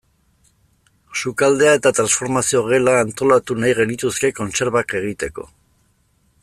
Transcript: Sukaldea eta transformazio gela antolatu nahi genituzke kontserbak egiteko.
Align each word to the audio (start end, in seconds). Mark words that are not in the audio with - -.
Sukaldea 1.23 1.75
eta 1.79 1.91
transformazio 1.99 2.63
gela 2.71 2.97
antolatu 3.03 3.61
nahi 3.65 3.77
genituzke 3.81 4.35
kontserbak 4.43 4.97
egiteko. 5.03 5.51